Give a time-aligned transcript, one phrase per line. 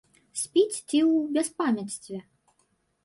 [0.43, 2.17] Спіць ці ў бяспамяцтве?